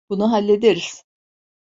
[0.09, 1.03] Bunu hallederiz.